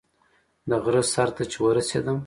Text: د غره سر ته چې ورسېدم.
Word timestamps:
د 0.69 0.71
غره 0.83 1.03
سر 1.13 1.29
ته 1.35 1.43
چې 1.51 1.57
ورسېدم. 1.63 2.17